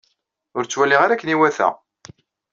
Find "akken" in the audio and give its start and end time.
1.15-1.33